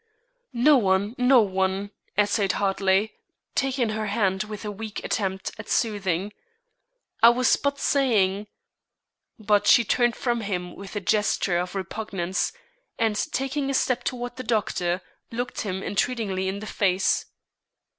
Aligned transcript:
"No 0.55 0.77
one! 0.77 1.13
no 1.19 1.41
one!" 1.41 1.91
essayed 2.17 2.53
Hartley, 2.53 3.13
taking 3.53 3.89
her 3.89 4.07
hand 4.07 4.45
with 4.45 4.65
a 4.65 4.71
weak 4.71 5.03
attempt 5.03 5.51
at 5.59 5.69
soothing. 5.69 6.33
"I 7.21 7.29
was 7.29 7.55
but 7.55 7.77
saying" 7.77 8.47
But 9.39 9.67
she 9.67 9.83
turned 9.83 10.15
from 10.15 10.41
him 10.41 10.75
with 10.75 10.95
a 10.95 11.01
gesture 11.01 11.59
of 11.59 11.75
repugnance, 11.75 12.51
and 12.97 13.15
taking 13.15 13.69
a 13.69 13.75
step 13.75 14.03
toward 14.03 14.37
the 14.37 14.43
doctor, 14.43 15.01
looked 15.31 15.61
him 15.61 15.83
entreatingly 15.83 16.47
in 16.47 16.61
the 16.61 16.65
face. 16.65 17.27